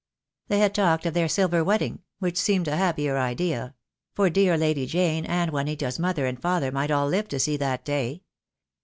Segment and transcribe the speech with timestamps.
[0.47, 3.75] They had talked of their silver wedding, which seemed a happier idea;
[4.15, 7.85] for dear Lady Jane and Juanita's mother and father might all live to see that
[7.85, 8.23] day.